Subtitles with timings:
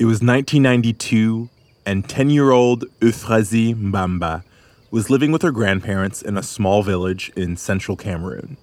[0.00, 1.50] It was 1992,
[1.84, 4.42] and 10 year old Euphrasie Mbamba
[4.90, 8.56] was living with her grandparents in a small village in central Cameroon.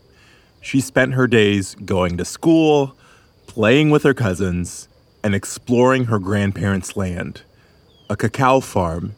[0.62, 2.96] She spent her days going to school,
[3.46, 4.88] playing with her cousins,
[5.24, 7.44] and exploring her grandparents' land
[8.10, 9.14] a cacao farm,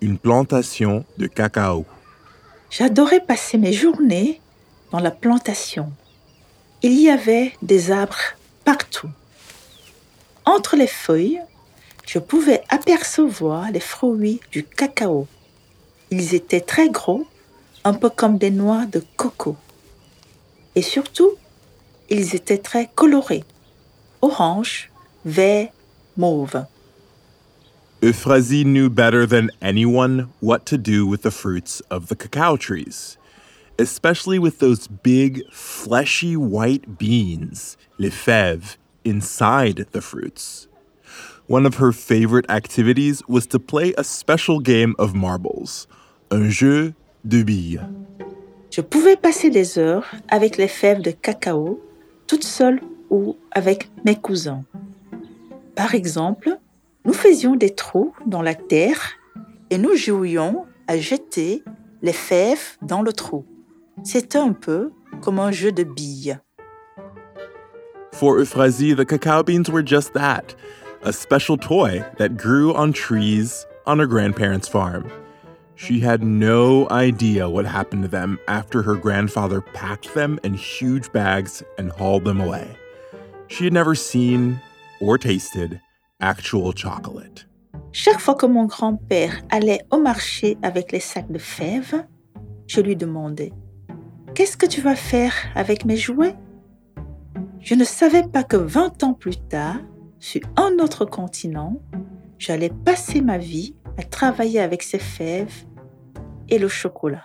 [0.00, 1.86] une plantation de cacao.
[2.70, 4.40] J'adorais passer mes journées
[4.90, 5.92] dans la plantation.
[6.82, 8.34] Il y avait des arbres
[8.64, 9.10] partout.
[10.44, 11.40] Entre les feuilles,
[12.06, 15.26] je pouvais apercevoir les fruits du cacao.
[16.10, 17.26] Ils étaient très gros,
[17.84, 19.56] un peu comme des noix de coco.
[20.74, 21.30] Et surtout,
[22.10, 23.44] ils étaient très colorés,
[24.20, 24.90] orange,
[25.24, 25.68] vert,
[26.16, 26.66] mauve.
[28.02, 33.16] Euphrasie knew better than anyone what to do with the fruits of the cacao trees,
[33.78, 40.66] especially with those big, fleshy white beans, les fèves, inside the fruits.
[41.48, 45.88] One of her favorite activities was to play a special game of marbles,
[46.30, 46.94] un jeu
[47.24, 47.80] de billes.
[48.70, 51.80] Je pouvais passer des heures avec les fèves de cacao,
[52.28, 54.64] toute seule ou avec mes cousins.
[55.74, 56.58] Par exemple,
[57.04, 59.18] nous faisions des trous dans la terre
[59.70, 61.64] et nous jouions à jeter
[62.02, 63.44] les fèves dans le trou.
[64.04, 66.38] C'était un peu comme un jeu de billes.
[68.12, 70.54] For Euphrasie, the cacao beans were just that
[71.04, 75.10] a special toy that grew on trees on her grandparents' farm.
[75.74, 81.10] She had no idea what happened to them after her grandfather packed them in huge
[81.12, 82.76] bags and hauled them away.
[83.48, 84.60] She had never seen
[85.00, 85.80] or tasted
[86.20, 87.46] actual chocolate.
[87.90, 92.06] Chaque fois que mon grand-père allait au marché avec les sacs de fèves,
[92.66, 93.52] je lui demandais
[94.34, 96.36] Qu'est-ce que tu vas faire avec mes jouets
[97.60, 99.76] Je ne savais pas que 20 ans plus tard,
[100.22, 101.82] sur un autre continent,
[102.38, 105.66] j'allais passer ma vie à travailler avec ces fèves
[106.48, 107.24] et le chocolat.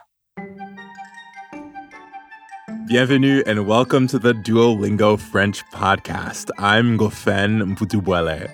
[2.88, 6.50] Bienvenue and welcome to the Duolingo French podcast.
[6.58, 8.50] I'm Ngofeen Mputubwele.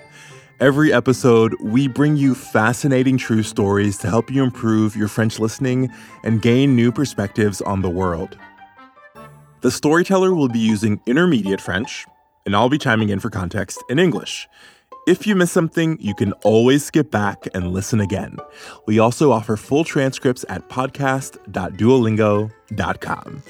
[0.60, 5.90] Every episode, we bring you fascinating true stories to help you improve your French listening
[6.22, 8.36] and gain new perspectives on the world.
[9.62, 12.04] The storyteller will be using intermediate French,
[12.44, 14.46] and I'll be chiming in for context in English.
[15.06, 18.38] If you miss something, you can always skip back and listen again.
[18.86, 23.42] We also offer full transcripts at podcast.duolingo.com.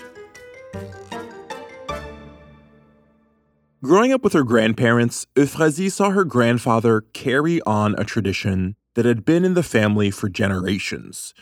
[3.84, 9.26] Growing up with her grandparents, Euphrasie saw her grandfather carry on a tradition that had
[9.26, 11.34] been in the family for generations.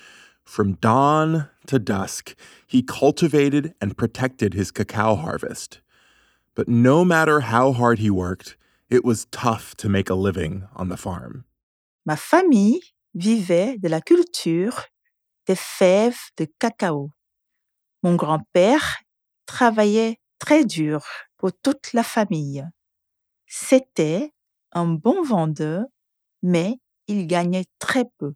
[0.45, 2.35] From dawn to dusk,
[2.67, 5.82] he cultivated and protected his cacao harvest.
[6.55, 8.57] But no matter how hard he worked,
[8.91, 11.45] it was tough to make a living on the farm.
[12.05, 12.81] Ma famille
[13.15, 14.85] vivait de la culture
[15.47, 17.13] des fèves de cacao.
[18.03, 18.99] Mon grand-père
[19.47, 21.05] travaillait très dur
[21.39, 22.65] pour toute la famille.
[23.47, 24.31] C'était
[24.73, 25.85] un bon vendeur,
[26.43, 28.35] mais il gagnait très peu.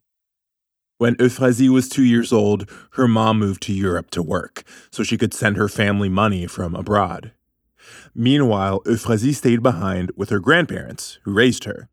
[0.98, 5.18] When Euphrasie was two years old, her mom moved to Europe to work so she
[5.18, 7.32] could send her family money from abroad.
[8.14, 11.88] Meanwhile, Euphrasie stayed behind with her grandparents, who raised her.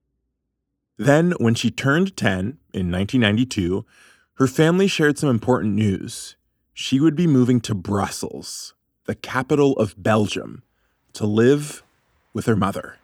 [0.98, 3.86] Then, when she turned 10 in 1992,
[4.36, 6.36] her family shared some important news.
[6.74, 8.74] She would be moving to Brussels,
[9.06, 10.64] the capital of Belgium,
[11.14, 11.84] to live
[12.34, 12.98] with her mother.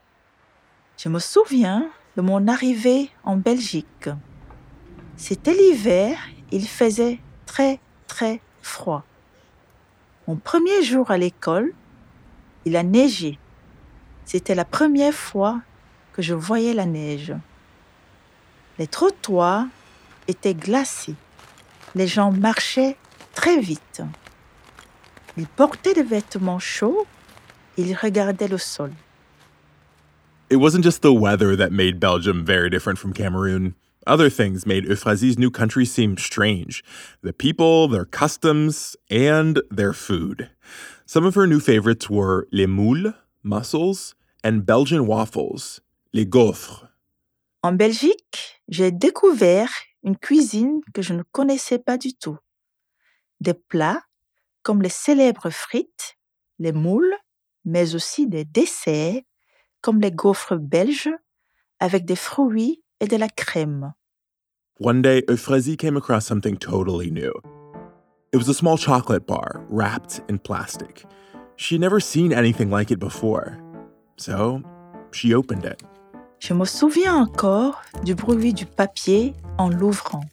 [0.98, 4.10] Je me souviens de mon arrivée en Belgique.
[5.16, 6.18] C'était l'hiver,
[6.52, 9.04] il faisait très très froid.
[10.28, 11.74] Mon premier jour à l'école,
[12.66, 13.38] il a neigé.
[14.26, 15.62] C'était la première fois
[16.14, 17.34] que je voyais la neige.
[18.78, 19.66] Les trottoirs
[20.28, 21.16] étaient glacés.
[21.96, 22.98] Les gens marchaient
[23.34, 24.02] très vite.
[25.38, 27.08] Ils portaient des vêtements chauds
[27.80, 28.92] ils regardaient le sol.
[30.50, 33.76] It wasn't just the weather that made Belgium very different from Cameroon.
[34.08, 36.84] Other things made Euphrasie's new country seem strange
[37.22, 40.50] the people, their customs, and their food.
[41.12, 44.14] Some of her new favorites were les moules, mussels,
[44.44, 45.82] and Belgian waffles,
[46.14, 46.88] les gaufres.
[47.64, 49.72] En Belgique, j'ai découvert
[50.04, 52.38] une cuisine que je ne connaissais pas du tout.
[53.42, 54.04] Des plats
[54.62, 56.16] comme les célèbres frites,
[56.60, 57.16] les moules,
[57.66, 59.24] mais aussi des desserts
[59.82, 61.10] comme les gaufres belges
[61.80, 63.94] avec des fruits et de la crème.
[64.80, 67.34] One day, Euphrasie came across something totally new.
[68.32, 71.04] It was a small chocolate bar wrapped in plastic.
[71.56, 73.58] She'd never seen anything like it before.
[74.18, 74.62] So
[75.12, 75.82] she opened it.
[76.40, 80.24] Je me souviens encore du bruit du papier en l'ouvrant.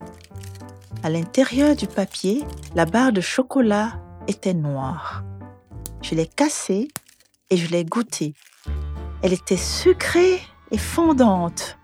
[1.03, 2.45] À l'intérieur du papier,
[2.75, 3.95] la barre de chocolat
[4.29, 5.25] était noire.
[6.03, 6.89] Je l'ai cassée
[7.49, 8.35] et je l'ai goûtée.
[9.23, 10.39] Elle était sucrée
[10.71, 11.79] et fondante.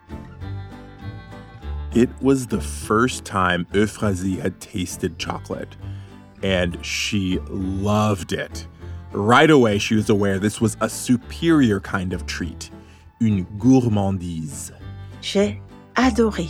[1.94, 5.76] It was the first time Euphrasie had tasted chocolate,
[6.42, 8.66] and she loved it.
[9.12, 12.70] Right away, she was aware this was a superior kind of treat,
[13.20, 14.72] une gourmandise.
[15.20, 15.60] J'ai
[15.96, 16.48] adoré.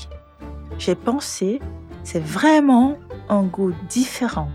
[0.79, 1.61] J'ai pensé,
[2.05, 2.99] c'est vraiment
[3.29, 4.49] un goût différent,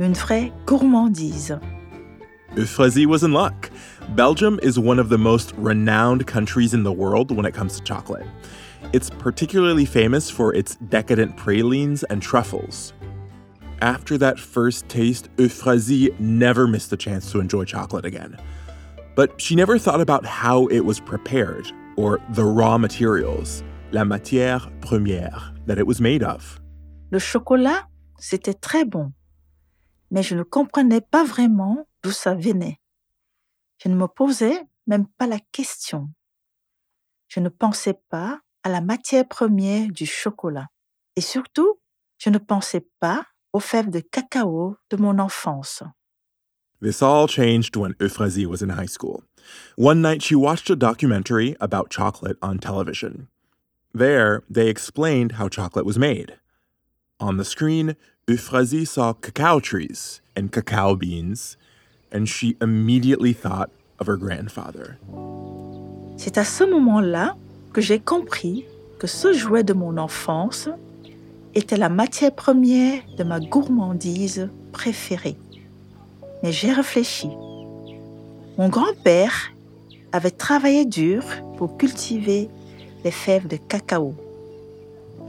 [0.00, 1.58] une vraie gourmandise.
[2.56, 3.70] Euphrasie was in luck.
[4.10, 7.82] Belgium is one of the most renowned countries in the world when it comes to
[7.82, 8.26] chocolate.
[8.92, 12.92] It's particularly famous for its decadent pralines and truffles.
[13.82, 18.36] After that first taste, Euphrasie never missed a chance to enjoy chocolate again.
[19.16, 24.70] But she never thought about how it was prepared, or the raw materials, la matière
[24.82, 26.60] première, that it was made of.
[27.10, 27.88] Le chocolat,
[28.20, 29.12] c'était très bon,
[30.12, 32.78] mais je ne comprenais pas vraiment d'où ça venait.
[33.78, 36.08] Je ne me posais même pas la question.
[37.26, 40.68] Je ne pensais pas à la matière première du chocolat.
[41.16, 41.80] Et surtout,
[42.18, 45.82] je ne pensais pas aux fèves de cacao de mon enfance.
[46.80, 49.22] This all changed when Euphrasie was in high school.
[49.76, 53.28] One night, she watched a documentary about chocolate on television.
[53.94, 56.38] There, they explained how chocolate was made.
[57.20, 57.94] On the screen,
[58.26, 61.56] Euphrasie saw cacao trees and cacao beans,
[62.10, 64.98] and she immediately thought of her grandfather.
[66.16, 67.36] C'est à ce moment-là
[67.72, 68.64] que j'ai compris
[68.98, 70.68] que ce jouet de mon enfance
[71.54, 75.36] était la matière première de ma gourmandise préférée.
[76.42, 77.28] Mais j'ai réfléchi.
[78.58, 79.52] Mon grand-père
[80.12, 81.24] avait travaillé dur
[81.56, 82.48] pour cultiver
[83.04, 84.14] les fèves de cacao.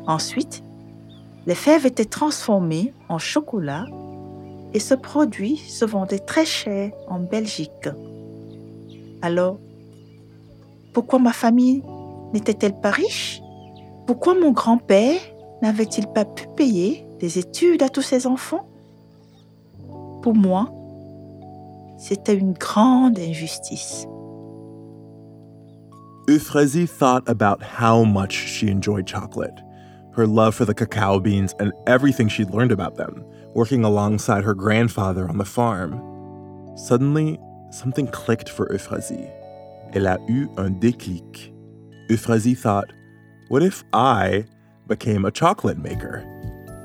[0.08, 0.64] Ensuite,
[1.46, 3.86] les fèves étaient transformées en chocolat
[4.74, 7.90] et ce produit se vendait très cher en Belgique.
[9.22, 9.58] Alors,
[10.94, 11.84] pourquoi ma famille
[12.34, 13.42] n'était-elle pas riche?
[14.06, 15.20] Pourquoi mon grand-père
[15.64, 18.68] n'avait-il pas pu payer des études à tous ses enfants?
[20.22, 20.70] Pour moi,
[21.98, 24.06] c'était une grande injustice.
[26.30, 29.58] Euphrasie thought about how much she enjoyed chocolate,
[30.16, 33.24] her love for the cacao beans, and everything she'd learned about them,
[33.56, 36.02] working alongside her grandfather on the farm.
[36.76, 37.40] Suddenly,
[37.72, 39.30] something clicked for Euphrasie.
[39.94, 41.54] Elle a eu un déclic.
[42.10, 42.92] Euphrasie thought,
[43.50, 44.46] what if I
[44.88, 46.24] became a chocolate maker?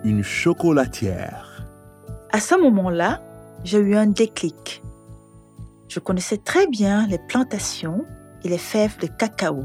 [0.04, 1.66] Une chocolatière.
[2.30, 3.22] À ce moment-là,
[3.64, 4.82] j'ai eu un déclic.
[5.88, 8.04] Je connaissais très bien les plantations
[8.44, 9.64] et les fèves de cacao.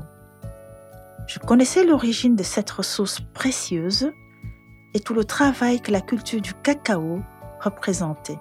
[1.28, 4.12] Je connaissais l'origine de cette ressource précieuse
[4.94, 7.22] et tout le travail que la culture du cacao
[7.60, 8.40] représentait.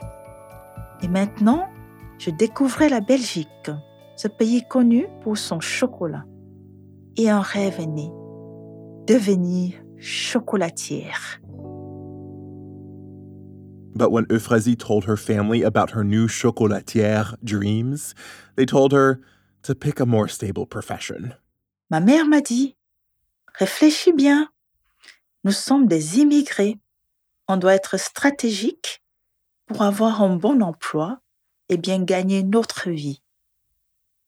[1.02, 1.68] Et maintenant,
[2.18, 3.70] je découvrais la Belgique,
[4.16, 6.24] ce pays connu pour son chocolat.
[7.16, 8.10] Et un rêve est né,
[9.06, 11.38] devenir chocolatière.
[13.94, 18.14] But when Euphrasie told her family about her new chocolatière dreams,
[18.56, 19.20] they told her
[19.62, 21.34] to pick a more stable profession.
[21.90, 22.76] Ma mère m'a dit,
[23.58, 24.48] réfléchis bien,
[25.44, 26.78] nous sommes des immigrés,
[27.48, 29.02] on doit être stratégique
[29.66, 31.20] pour avoir un bon emploi
[31.68, 33.22] et bien gagner notre vie.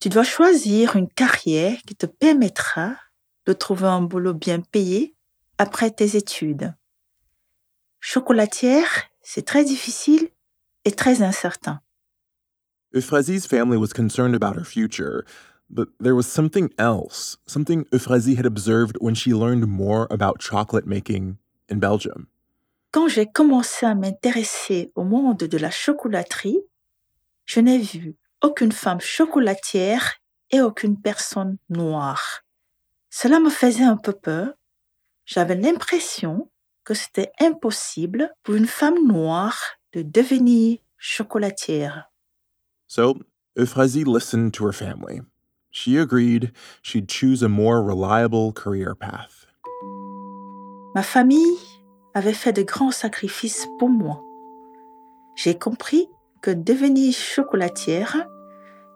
[0.00, 2.96] Tu dois choisir une carrière qui te permettra
[3.46, 5.14] de trouver un boulot bien payé
[5.58, 6.74] après tes études.
[8.00, 10.28] Chocolatière, c'est très difficile
[10.84, 11.80] et très incertain.
[12.94, 15.24] Euphrasie's family was concerned about her future,
[15.68, 20.86] but there was something else, something Euphrasie had observed when she learned more about chocolate
[20.86, 22.28] making in Belgium.
[22.92, 26.60] Quand j'ai commencé à m'intéresser au monde de la chocolaterie,
[27.44, 30.14] je n'ai vu aucune femme chocolatière
[30.52, 32.43] et aucune personne noire.
[33.16, 34.54] Cela me faisait un peu peur.
[35.24, 36.50] J'avais l'impression
[36.82, 39.56] que c'était impossible pour une femme noire
[39.92, 42.10] de devenir chocolatière.
[42.88, 43.14] So,
[43.56, 45.20] Euphrasie listened to her family.
[45.70, 46.50] She agreed
[46.82, 49.46] she'd choose a more reliable career path.
[50.96, 51.56] Ma famille
[52.14, 54.20] avait fait de grands sacrifices pour moi.
[55.36, 56.08] J'ai compris
[56.42, 58.26] que devenir chocolatière,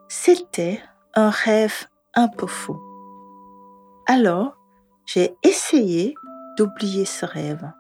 [0.08, 0.82] c'était
[1.14, 2.80] un rêve un peu fou.
[4.10, 4.56] Alors,
[5.04, 6.14] j'ai essayé
[6.56, 7.74] d'oublier ce rêve.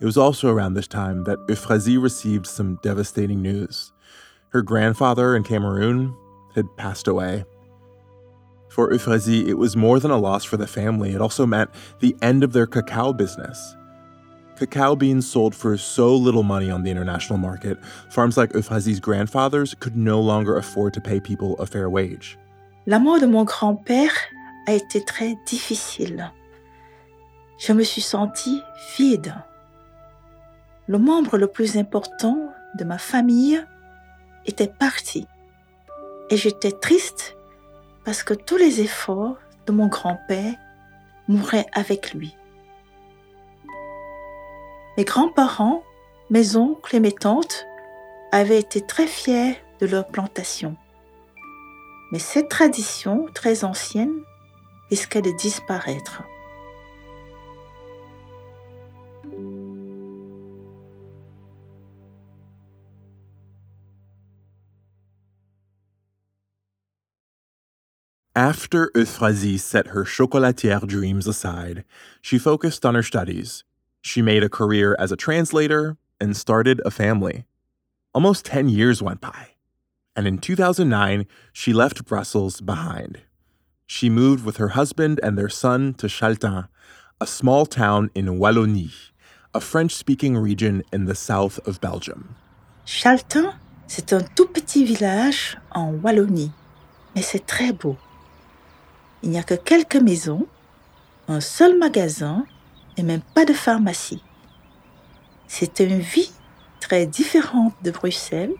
[0.00, 3.92] It was also around this time that Euphrasie received some devastating news.
[4.48, 6.12] Her grandfather in Cameroon
[6.56, 7.44] had passed away.
[8.68, 11.70] For Euphrasie, it was more than a loss for the family, it also meant
[12.00, 13.76] the end of their cacao business.
[14.56, 17.78] Cacao beans sold for so little money on the international market,
[18.10, 22.36] farms like Euphrasie's grandfathers could no longer afford to pay people a fair wage.
[22.86, 24.10] La mort de mon grand-père
[24.72, 26.32] été très difficile.
[27.58, 28.62] Je me suis sentie
[28.98, 29.34] vide.
[30.86, 32.36] Le membre le plus important
[32.76, 33.64] de ma famille
[34.44, 35.26] était parti.
[36.30, 37.36] Et j'étais triste
[38.04, 40.54] parce que tous les efforts de mon grand-père
[41.28, 42.36] mouraient avec lui.
[44.96, 45.82] Mes grands-parents,
[46.30, 47.66] mes oncles et mes tantes
[48.32, 50.76] avaient été très fiers de leur plantation.
[52.12, 54.22] Mais cette tradition très ancienne
[54.90, 56.24] disparaître.
[68.36, 71.84] After Euphrasie set her chocolatière dreams aside,
[72.20, 73.64] she focused on her studies.
[74.02, 77.46] She made a career as a translator and started a family.
[78.14, 79.56] Almost 10 years went by,
[80.14, 83.22] and in 2009, she left Brussels behind.
[83.86, 86.66] She moved with her husband and their son to Chaltin,
[87.20, 89.12] a small town in Wallonie,
[89.54, 92.34] a French speaking region in the south of Belgium.
[92.84, 93.54] Chaltin,
[93.86, 96.50] c'est un tout petit village en Wallonie,
[97.14, 97.96] mais c'est très beau.
[99.22, 100.46] Il n'y a que quelques maisons,
[101.28, 102.44] un seul magasin
[102.96, 104.22] et même pas de pharmacie.
[105.46, 106.32] C'était une vie
[106.80, 108.54] très différente de Bruxelles,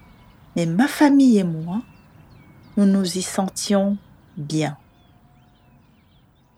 [0.54, 1.82] mais ma famille et moi,
[2.76, 3.98] nous nous y sentions
[4.36, 4.76] bien.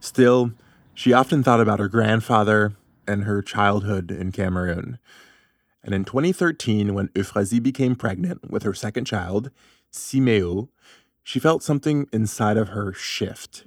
[0.00, 0.52] Still,
[0.94, 2.72] she often thought about her grandfather
[3.06, 4.98] and her childhood in Cameroon.
[5.82, 9.50] And in 2013, when Euphrasie became pregnant with her second child,
[9.92, 10.68] Simeo,
[11.22, 13.64] she felt something inside of her shift.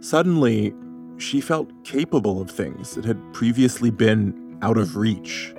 [0.00, 0.74] Suddenly,
[1.16, 5.54] she felt capable of things that had previously been out of reach.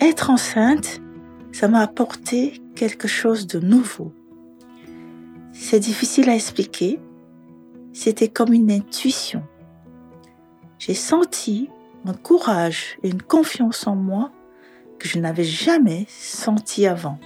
[0.00, 1.00] Être enceinte,
[1.52, 4.12] ça m'a apporté quelque chose de nouveau.
[5.52, 6.98] C'est difficile à expliquer.
[7.94, 9.44] C'était comme une intuition.
[10.80, 11.70] J'ai senti
[12.04, 14.32] un courage et une confiance en moi
[14.98, 17.20] que je n'avais jamais senti avant.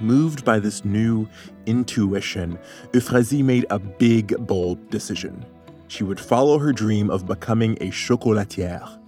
[0.00, 1.28] Moved by this new
[1.68, 2.58] intuition,
[2.92, 5.44] Euphrasie made a big, bold decision.
[5.86, 8.98] She would follow her dream of becoming a chocolatière.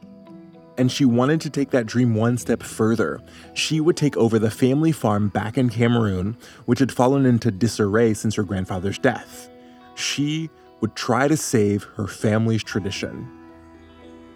[0.79, 3.21] And she wanted to take that dream one step further.
[3.55, 8.15] She would take over the family farm back in Cameroon, which had fallen into disarray
[8.15, 9.51] since her grandfather's death.
[9.95, 13.27] She would try to save her family's tradition.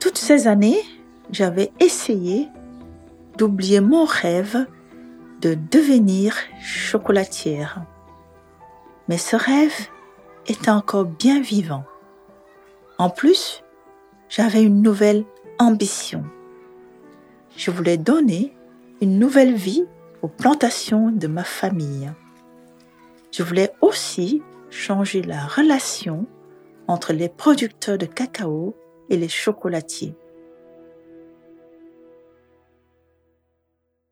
[0.01, 0.81] Toutes ces années,
[1.31, 2.49] j'avais essayé
[3.37, 4.67] d'oublier mon rêve
[5.41, 7.83] de devenir chocolatière.
[9.09, 9.89] Mais ce rêve
[10.47, 11.85] était encore bien vivant.
[12.99, 13.63] En plus,
[14.29, 15.25] j'avais une nouvelle
[15.59, 16.25] ambition.
[17.57, 18.57] Je voulais donner
[19.01, 19.85] une nouvelle vie
[20.23, 22.11] aux plantations de ma famille.
[23.31, 26.27] Je voulais aussi changer la relation
[26.87, 28.75] entre les producteurs de cacao
[29.11, 30.15] et les chocolatiers.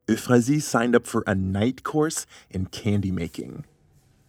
[0.08, 3.64] Euphrasie signed up for a night course in candy making.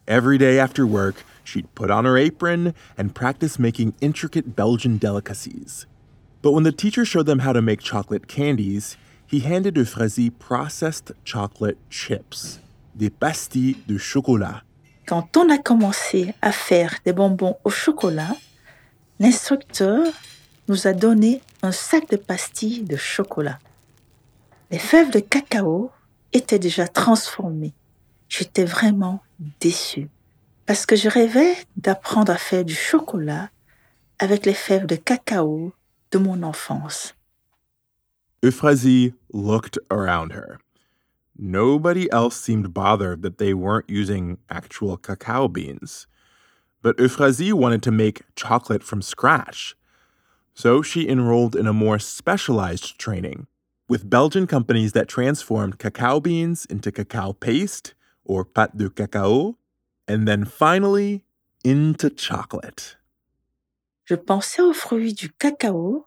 [0.08, 5.86] Every day after work, she'd put on her apron and practice making intricate Belgian delicacies.
[6.42, 11.12] But when the teacher showed them how to make chocolate candies, he handed Euphrasie processed
[11.26, 12.60] chocolate chips,
[12.96, 14.62] des pastilles de chocolat.
[15.08, 18.36] Quand on a commencé à faire des bonbons au chocolat,
[19.20, 20.06] l'instructeur
[20.68, 23.58] nous a donné un sac de pastilles de chocolat.
[24.70, 25.92] Les fèves de cacao
[26.34, 27.74] étaient déjà transformées.
[28.28, 29.24] J'étais vraiment
[29.62, 30.10] déçue
[30.66, 33.50] parce que je rêvais d'apprendre à faire du chocolat
[34.20, 35.72] avec les fèves de cacao
[36.12, 37.16] de mon enfance.
[38.44, 40.58] Euphrasie looked around her.
[41.38, 46.08] Nobody else seemed bothered that they weren't using actual cacao beans.
[46.82, 49.76] But Euphrasie wanted to make chocolate from scratch.
[50.54, 53.46] So she enrolled in a more specialized training
[53.88, 57.94] with Belgian companies that transformed cacao beans into cacao paste
[58.26, 59.58] or pâte de cacao,
[60.08, 61.24] and then finally
[61.64, 62.98] into chocolate.
[64.06, 66.06] Je pensais aux fruits du cacao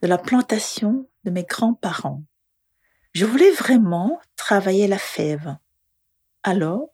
[0.00, 2.24] de la plantation de mes grands-parents.
[3.12, 5.56] Je voulais vraiment travailler la fève.
[6.42, 6.90] Alors,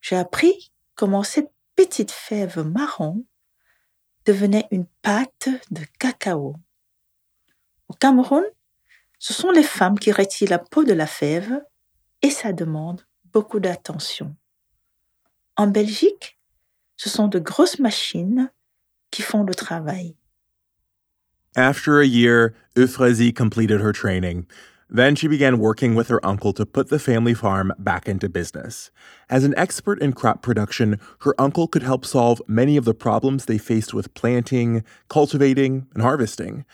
[0.00, 3.24] j'ai appris comment cette petite fève marron
[4.26, 6.56] devenait une pâte de cacao.
[7.88, 8.44] Au Cameroun,
[9.18, 11.62] ce sont les femmes qui retirent la peau de la fève
[12.22, 14.36] et ça demande beaucoup d'attention.
[15.56, 16.38] En Belgique,
[16.96, 18.50] ce sont de grosses machines
[19.10, 20.16] qui font le travail.
[21.56, 24.46] After a year, Euphrasie completed her training.
[24.90, 28.90] Then she began working with her uncle to put the family farm back into business.
[29.30, 33.46] As an expert in crop production, her uncle could help solve many of the problems
[33.46, 36.64] they faced with planting, cultivating, and harvesting.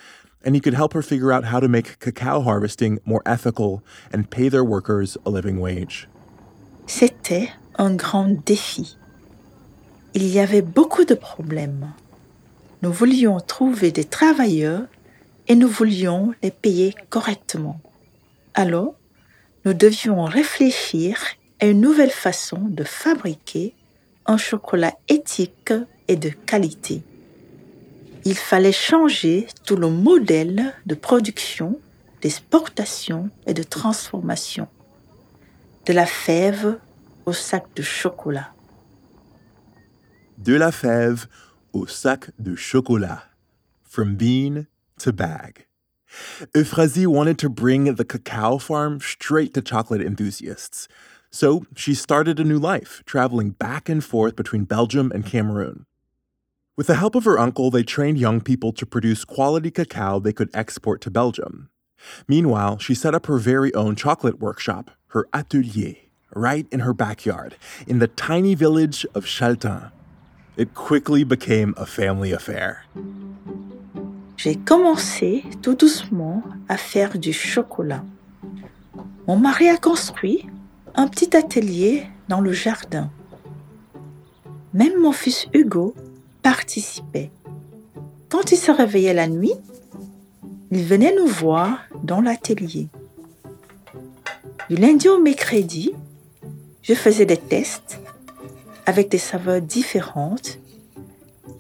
[0.43, 4.31] And he could help her figure out how to make cacao harvesting more ethical and
[4.31, 6.09] pay their workers a living wage.
[6.87, 8.97] C'était un grand défi.
[10.15, 11.93] Il y avait beaucoup de problèmes.
[12.83, 14.87] Nous voulions trouver des travailleurs
[15.47, 17.81] et nous voulions les payer correctement.
[18.55, 18.95] Alors,
[19.65, 21.19] nous devions réfléchir
[21.61, 23.75] à une nouvelle façon de fabriquer
[24.27, 25.73] un chocolat éthique
[26.09, 27.03] et de qualité.
[28.25, 31.79] Il fallait changer tout le modèle de production,
[32.21, 34.69] d'exportation et de transformation,
[35.87, 36.79] de la fève
[37.27, 38.53] au sac de chocolat.
[40.39, 41.27] De la fève
[41.73, 43.25] au sac de chocolat.
[43.85, 44.67] From bean
[45.03, 45.70] to bag.
[46.55, 50.89] Euphrasie wanted to bring the cacao farm straight to chocolate enthusiasts.
[51.31, 55.87] So she started a new life, traveling back and forth between Belgium and Cameroon.
[56.77, 60.33] With the help of her uncle, they trained young people to produce quality cacao they
[60.33, 61.71] could export to Belgium.
[62.27, 65.97] Meanwhile, she set up her very own chocolate workshop, her atelier,
[66.35, 69.93] right in her backyard, in the tiny village of Chaltin.
[70.57, 72.85] It quickly became a family affair.
[74.43, 78.03] J'ai commencé tout doucement à faire du chocolat.
[79.29, 80.47] Mon mari a construit
[80.95, 83.11] un petit atelier dans le jardin.
[84.73, 85.95] Même mon fils Hugo
[86.43, 87.31] participait.
[88.31, 89.53] Quand il se réveillait la nuit,
[90.71, 92.89] il venait nous voir dans l'atelier.
[94.71, 95.93] Du lundi au mercredi,
[96.81, 98.01] je faisais des tests
[98.87, 100.59] avec des saveurs différentes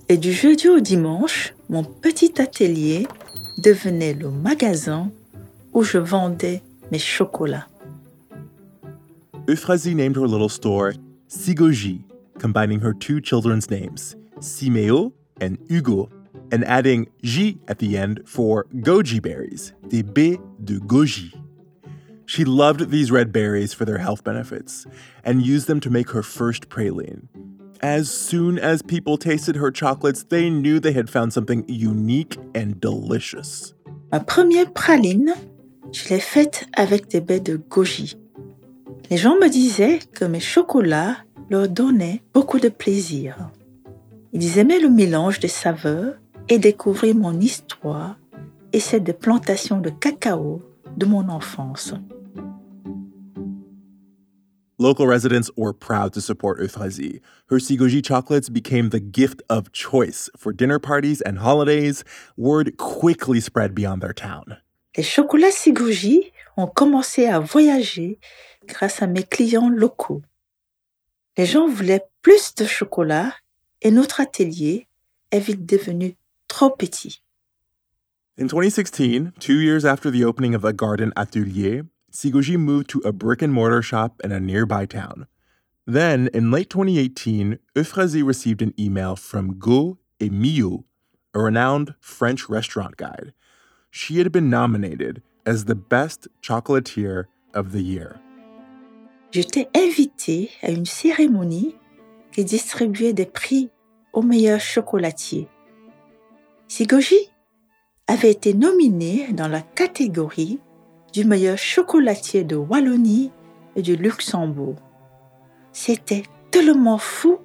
[0.08, 3.06] et du jeudi au dimanche, mon petit atelier
[3.56, 5.10] devenait le magasin
[5.72, 7.66] où je vendais mes chocolats.
[9.48, 10.94] Euphrasie named her little store
[11.28, 12.02] Sigoji,
[12.38, 16.10] combining her two children's names, Simeo and Hugo,
[16.50, 21.32] and adding J at the end for goji berries, des baies de goji.
[22.26, 24.86] She loved these red berries for their health benefits
[25.24, 27.28] and used them to make her first praline.
[27.82, 32.78] As soon as people tasted her chocolates, they knew they had found something unique and
[32.78, 33.74] delicious.
[34.12, 35.32] Ma première praline,
[35.90, 38.18] je l'ai faite avec des baies de goji.
[39.08, 41.16] Les gens me disaient que mes chocolats
[41.48, 43.50] leur donnaient beaucoup de plaisir.
[44.34, 46.16] Ils aimaient le mélange des saveurs
[46.50, 48.18] et découvrir mon histoire
[48.74, 50.60] et celle des plantations de cacao
[50.98, 51.94] de mon enfance.
[54.80, 57.20] Local residents were proud to support Euphrasie.
[57.50, 62.02] Her Sigoji chocolates became the gift of choice for dinner parties and holidays.
[62.38, 64.56] Word quickly spread beyond their town.
[64.96, 68.18] Les chocolats Sigoji ont commencé à voyager
[68.66, 70.22] grâce à mes clients locaux.
[71.36, 73.34] Les gens voulaient plus de chocolat
[73.82, 74.86] et notre atelier
[75.30, 76.16] est vite devenu
[76.48, 77.20] trop petit.
[78.38, 83.12] In 2016, two years after the opening of the Garden Atelier, Sigoji moved to a
[83.12, 85.26] brick and mortar shop in a nearby town.
[85.86, 90.84] Then, in late 2018, Euphrasie received an email from Go Miu,
[91.34, 93.32] a renowned French restaurant guide.
[93.90, 98.20] She had been nominated as the best chocolatier of the year.
[99.32, 101.76] J'étais invitée à une cérémonie
[102.32, 103.70] qui distribuait des prix
[104.12, 105.48] aux meilleurs chocolatiers.
[106.66, 107.30] Sigoji
[108.06, 110.58] avait été nominé dans la catégorie
[111.12, 113.30] du meilleur chocolatier de Wallonie
[113.76, 114.76] et du Luxembourg.
[115.72, 117.38] C'était tellement fou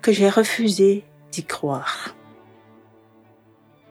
[0.00, 2.14] que j'ai refusé d'y croire.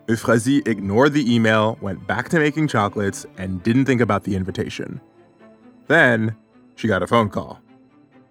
[0.09, 4.99] Euphrasie ignored the email, went back to making chocolates, and didn't think about the invitation.
[5.87, 6.35] Then,
[6.75, 7.61] she got a phone call.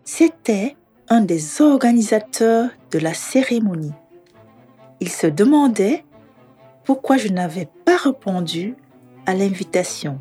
[0.04, 0.76] C'était
[1.08, 3.94] un des organisateurs de la cérémonie.
[5.00, 6.04] Il se demandait
[6.84, 8.74] pourquoi je n'avais pas répondu
[9.26, 10.20] à l'invitation.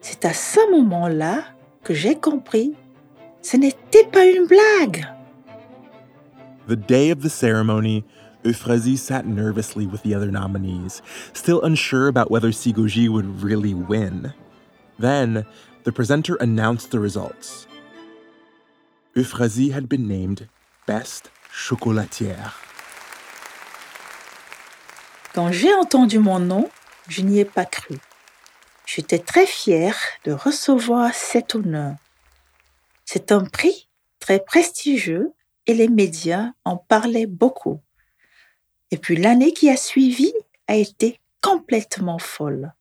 [0.00, 1.44] C'est à ce moment-là
[1.82, 2.74] que j'ai compris,
[3.42, 5.06] ce n'était pas une blague.
[6.68, 8.04] The day of the ceremony,
[8.44, 14.32] Euphrasie sat nervously with the other nominees, still unsure about whether Sigoji would really win.
[14.98, 15.46] Then,
[15.84, 17.66] the presenter announced the results.
[19.14, 20.48] Euphrasie had been named
[20.86, 22.52] Best Chocolatière.
[25.34, 26.68] Quand j'ai entendu mon nom,
[27.08, 27.96] je n'y ai pas cru.
[28.98, 31.94] J'étais très fière de recevoir cet honneur.
[33.04, 35.34] C'est un prix très prestigieux
[35.68, 37.80] et les médias en parlaient beaucoup.
[38.90, 40.32] Et puis l'année qui a suivi
[40.66, 42.72] a été complètement folle.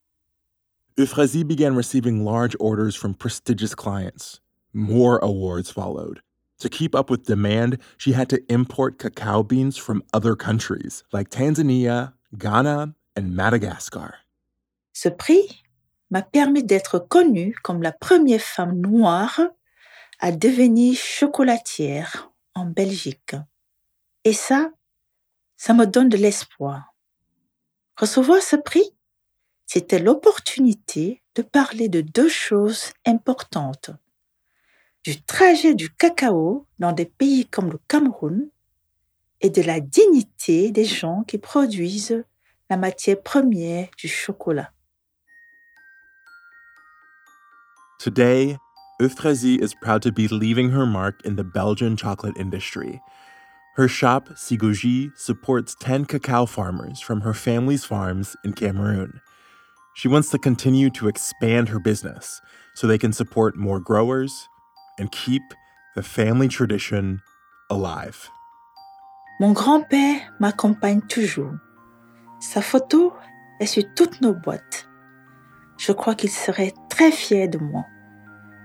[0.98, 4.40] Euphrasie began receiving large orders from prestigious clients.
[4.74, 6.24] More awards followed.
[6.62, 11.30] To keep up with demand, she had to import cacao beans from other countries like
[11.30, 14.16] Tanzania, Ghana, and Madagascar.
[14.94, 15.62] Ce prix
[16.10, 19.42] m'a permis d'être connue comme la première femme noire
[20.20, 23.36] à devenir chocolatière en Belgique.
[24.24, 24.72] Et ça,
[25.58, 26.94] ça me donne de l'espoir.
[27.98, 28.92] Recevoir ce prix,
[29.66, 33.92] c'était l'opportunité de parler de deux choses importantes.
[35.04, 38.50] Du trajet du cacao dans des pays comme le Cameroun
[39.42, 42.24] et de la dignité des gens qui produisent
[42.70, 44.72] la matière première du chocolat.
[48.00, 48.60] Today,
[49.02, 53.02] Euphrasie is proud to be leaving her mark in the Belgian chocolate industry.
[53.76, 59.20] Her shop, Sigoji, supports 10 cacao farmers from her family's farms in Cameroon.
[59.96, 62.40] She wants to continue to expand her business
[62.76, 64.48] so they can support more growers
[65.00, 65.42] and keep
[65.96, 67.20] the family tradition
[67.72, 68.30] alive.
[69.40, 71.58] Mon grand-père m'accompagne toujours.
[72.42, 73.16] Sa photo
[73.60, 74.88] est sur toutes nos boîtes.
[75.78, 77.86] Je crois qu'il serait très fier de moi,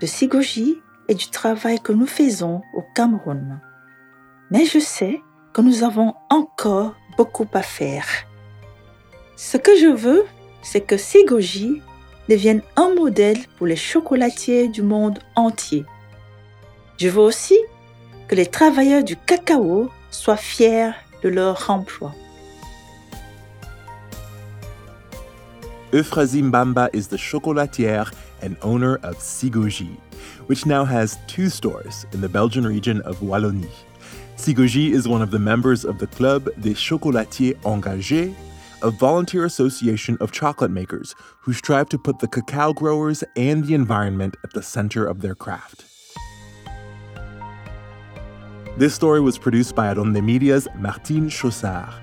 [0.01, 3.59] de Sigoji et du travail que nous faisons au Cameroun.
[4.51, 5.21] Mais je sais
[5.53, 8.05] que nous avons encore beaucoup à faire.
[9.35, 10.25] Ce que je veux,
[10.61, 11.81] c'est que Sigoji
[12.29, 15.85] devienne un modèle pour les chocolatiers du monde entier.
[16.97, 17.57] Je veux aussi
[18.27, 22.13] que les travailleurs du cacao soient fiers de leur emploi.
[25.93, 29.95] Euphrasie Mbamba is the chocolatière and owner of Sigoji,
[30.47, 33.69] which now has two stores in the Belgian region of Wallonie.
[34.35, 38.33] Sigoji is one of the members of the Club des Chocolatiers Engagés,
[38.81, 43.75] a volunteer association of chocolate makers who strive to put the cacao growers and the
[43.75, 45.85] environment at the center of their craft.
[48.79, 52.02] This story was produced by Adonde Media's Martine Chaussard.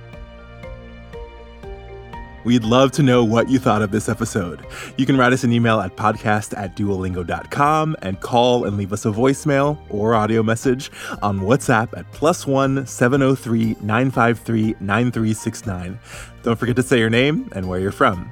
[2.44, 4.64] We'd love to know what you thought of this episode.
[4.96, 9.04] You can write us an email at podcast at duolingo.com and call and leave us
[9.04, 10.90] a voicemail or audio message
[11.22, 15.98] on WhatsApp at plus one 703 953 9369.
[16.42, 18.30] Don't forget to say your name and where you're from.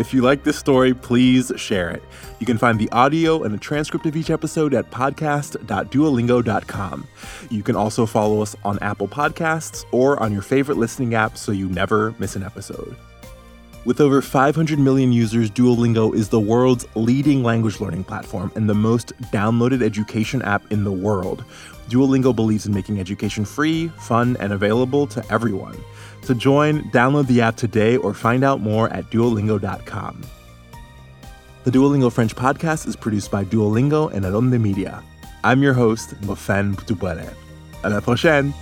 [0.00, 2.02] If you like this story, please share it.
[2.38, 7.06] You can find the audio and a transcript of each episode at podcast.duolingo.com.
[7.50, 11.52] You can also follow us on Apple Podcasts or on your favorite listening app so
[11.52, 12.96] you never miss an episode.
[13.84, 18.74] With over 500 million users, Duolingo is the world's leading language learning platform and the
[18.74, 21.44] most downloaded education app in the world.
[21.90, 25.76] Duolingo believes in making education free, fun, and available to everyone.
[26.26, 30.22] To join, download the app today or find out more at duolingo.com.
[31.64, 35.02] The Duolingo French podcast is produced by Duolingo and Adonde Media.
[35.44, 37.34] I'm your host, Ngofeen Mputubwele.
[37.82, 38.54] À la prochaine!